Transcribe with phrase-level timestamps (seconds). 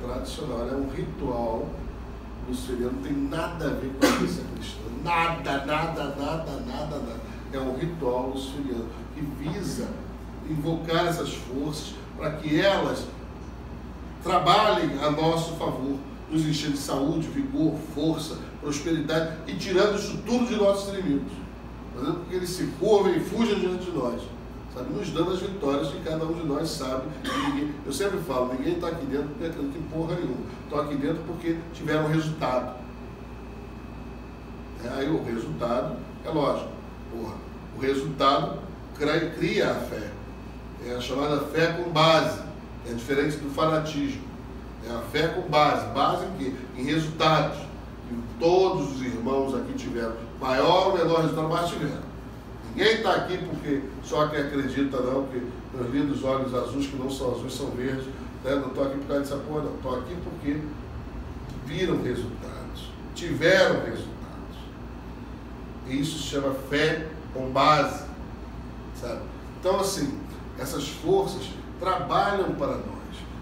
[0.00, 1.68] tradicional, é um ritual
[2.48, 4.80] luciferiano, não tem nada a ver com a missa cristã.
[5.02, 7.20] Nada, nada, nada, nada, nada.
[7.52, 9.88] É um ritual luciferiano que visa
[10.48, 13.06] invocar essas forças para que elas
[14.22, 15.96] trabalhem a nosso favor,
[16.30, 21.32] nos enchendo de saúde, vigor, força, prosperidade e tirando isso tudo de nossos inimigos.
[21.94, 24.20] Fazendo com que eles se curvem e fujam diante de nós.
[24.74, 24.92] Sabe?
[24.92, 27.04] Nos dando as vitórias que cada um de nós sabe.
[27.22, 30.46] Ninguém, eu sempre falo, ninguém está aqui dentro acredita em porra nenhuma.
[30.64, 32.74] Estou aqui dentro porque tiveram resultado.
[34.84, 36.68] É, aí o resultado, é lógico,
[37.10, 37.34] porra,
[37.76, 38.58] o resultado
[38.98, 40.10] cria a fé.
[40.86, 42.40] É a chamada fé com base.
[42.86, 44.22] É diferente do fanatismo.
[44.86, 45.86] É a fé com base.
[45.94, 46.52] Base em quê?
[46.76, 47.58] Em resultados.
[48.38, 50.14] Todos os irmãos aqui tiveram.
[50.40, 52.13] Maior ou menor resultado, mas tiveram.
[52.74, 55.40] Ninguém está aqui porque só quem acredita, não, que
[55.72, 58.06] meus lindos olhos azuis, que não são azuis, são verdes.
[58.42, 58.54] Né?
[58.56, 59.74] Não estou aqui por causa dessa porra, não.
[59.74, 60.60] Estou aqui porque
[61.66, 62.90] viram resultados.
[63.14, 64.14] Tiveram resultados.
[65.88, 68.04] E isso se chama fé com base.
[69.00, 69.20] Sabe?
[69.60, 70.18] Então, assim,
[70.58, 72.94] essas forças trabalham para nós.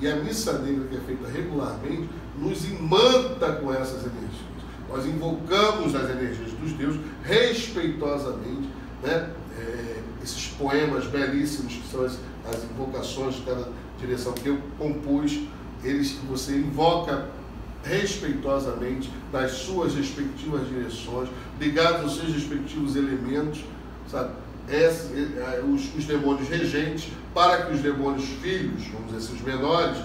[0.00, 4.44] E a missa negra que é feita regularmente nos imanta com essas energias.
[4.88, 8.68] Nós invocamos as energias dos deuses respeitosamente,
[9.04, 9.30] né?
[9.58, 13.68] É, esses poemas belíssimos que são as, as invocações de cada
[14.00, 15.40] direção que eu compus,
[15.82, 17.28] eles que você invoca
[17.84, 21.28] respeitosamente nas suas respectivas direções,
[21.60, 23.62] ligados aos seus respectivos elementos,
[24.10, 24.32] sabe?
[24.66, 24.88] É,
[25.62, 29.98] os, os, demônios regentes, para que os demônios filhos, vamos dizer assim, os menores,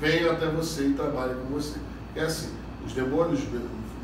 [0.00, 1.78] venham até você e trabalhem com você.
[2.16, 2.50] É assim,
[2.84, 3.40] os demônios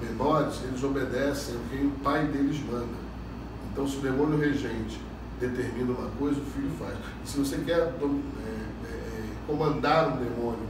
[0.00, 3.08] menores, eles obedecem ao que o pai deles manda.
[3.79, 5.01] Então, se o demônio regente
[5.39, 6.97] determina uma coisa, o filho faz.
[7.25, 10.66] E se você quer é, é, comandar um demônio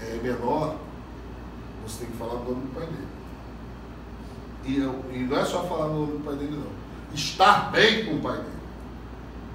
[0.00, 0.74] é, menor,
[1.86, 3.06] você tem que falar o nome do pai dele.
[4.64, 7.14] E, e não é só falar o nome do pai dele, não.
[7.14, 8.50] Estar bem com o pai dele.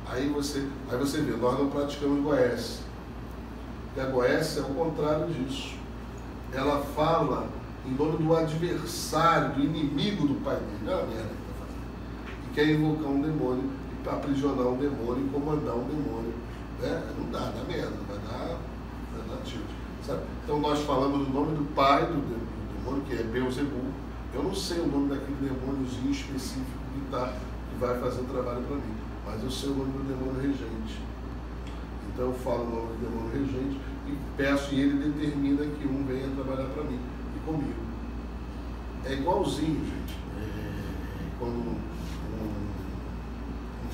[0.08, 2.86] Aí você, aí você vê, nós não praticamos Goécia.
[3.98, 5.76] E a Goécia é o contrário disso.
[6.54, 7.50] Ela fala
[7.86, 10.80] em nome do adversário, do inimigo do pai dele.
[10.86, 11.86] Olha a merda que está fazendo.
[12.45, 13.70] E quer invocar um demônio,
[14.08, 16.34] aprisionar um demônio comandar um demônio.
[16.82, 17.14] Né?
[17.20, 18.58] Não dá, dá merda, vai dar,
[19.14, 19.62] vai dar tilt.
[20.04, 20.22] Sabe?
[20.44, 22.22] Então nós falamos o nome do pai do,
[22.78, 23.94] demônio, que é Beuzebu.
[24.34, 27.34] Eu não sei o nome daquele demôniozinho específico que, tá,
[27.70, 31.00] que vai fazer o trabalho para mim mas eu sei o nome do demônio regente.
[32.08, 36.06] Então eu falo o nome do demônio regente e peço, e ele determina que um
[36.06, 37.00] venha trabalhar para mim
[37.36, 37.74] e comigo.
[39.04, 40.16] É igualzinho, gente.
[40.38, 40.86] É,
[41.40, 41.95] quando um, um,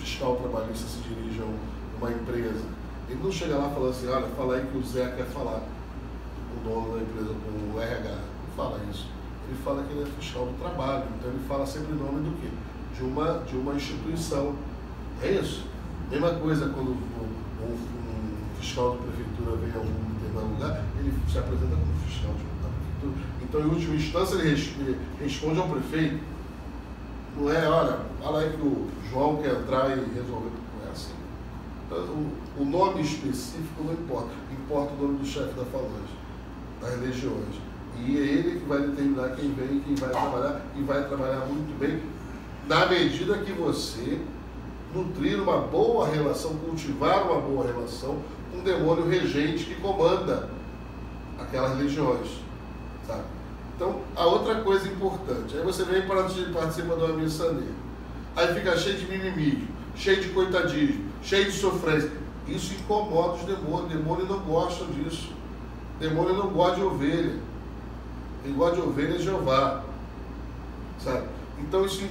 [0.01, 2.66] fiscal trabalhista se dirige a uma empresa,
[3.09, 5.62] ele não chega lá falando assim, olha, fala aí que o Zé quer falar,
[6.56, 8.09] o dono da empresa, com o RH.
[8.09, 9.07] Não fala isso.
[9.47, 12.41] Ele fala que ele é fiscal do trabalho, então ele fala sempre o nome do
[12.41, 12.47] quê?
[12.95, 14.56] De uma, de uma instituição
[15.22, 15.66] é isso.
[16.09, 17.78] Mesma coisa quando um, um
[18.59, 23.28] fiscal de prefeitura vem a algum determinado lugar, ele se apresenta como fiscal da prefeitura.
[23.41, 26.19] Então, em última instância, ele responde ao prefeito.
[27.38, 30.52] Não é, olha, fala aí que o João quer entrar e resolver.
[30.80, 31.14] Não é assim.
[31.92, 34.31] O, o nome específico não importa.
[34.52, 36.14] Importa o nome do chefe da falange,
[36.81, 37.56] das legiões.
[38.00, 41.78] E é ele que vai determinar quem vem, quem vai trabalhar, e vai trabalhar muito
[41.80, 42.02] bem,
[42.68, 44.19] na medida que você
[44.94, 48.18] nutrir uma boa relação, cultivar uma boa relação
[48.52, 50.50] com um demônio regente que comanda
[51.40, 52.28] aquelas legiões.
[53.08, 53.24] Sabe?
[53.81, 57.74] Então, a outra coisa importante, aí você vem para participar de uma missa negra.
[58.36, 62.12] Aí fica cheio de mimimi, cheio de coitadismo, cheio de sofrência.
[62.47, 63.92] Isso incomoda os demônios.
[63.92, 65.31] Demônio não gosta disso.
[66.00, 67.40] Demônio não gosta de ovelha.
[68.44, 69.84] Quem gosta de ovelha é Jeová.
[71.00, 71.25] Sabe?
[71.58, 72.08] Então isso,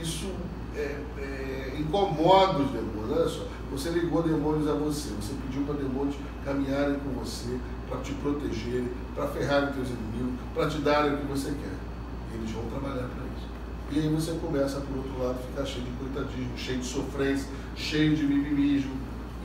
[0.00, 0.30] isso
[0.78, 3.18] é, é, incomoda os demônios.
[3.18, 7.58] Olha só, você ligou demônios a você, você pediu para demônios caminharem com você,
[7.88, 12.34] para te protegerem, para ferrarem teus inimigos, para te darem o que você quer.
[12.34, 13.48] Eles vão trabalhar para isso.
[13.90, 17.48] E aí você começa, por outro lado, a ficar cheio de coitadismo, cheio de sofrência,
[17.74, 18.92] cheio de mimimismo.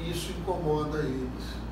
[0.06, 1.64] Isso incomoda eles.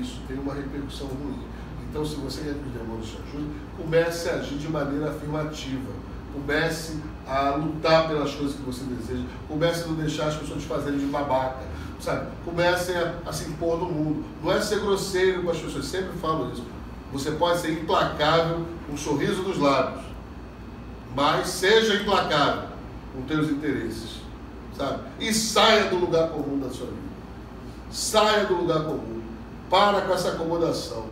[0.00, 1.40] Isso tem uma repercussão ruim.
[1.88, 5.92] Então, se você quer que os demônios te ajudem, comece a agir de maneira afirmativa
[6.34, 9.24] Comece a lutar pelas coisas que você deseja.
[9.48, 11.62] Comece a não deixar as pessoas fazerem de babaca.
[12.00, 12.26] Sabe?
[12.44, 14.24] Comecem a, a se impor no mundo.
[14.42, 16.64] Não é ser grosseiro com as pessoas, sempre falo isso.
[17.12, 20.04] Você pode ser implacável com sorriso nos lábios,
[21.14, 22.70] mas seja implacável
[23.14, 24.20] com teus interesses,
[24.76, 24.98] sabe?
[25.20, 26.98] E saia do lugar comum da sua vida.
[27.88, 29.22] Saia do lugar comum.
[29.70, 31.06] Para com essa acomodação.